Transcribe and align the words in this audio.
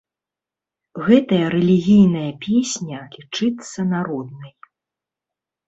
Гэтая 1.09 1.41
рэлігійная 1.55 2.31
песня 2.47 2.97
лічыцца 3.19 3.79
народнай. 3.93 4.51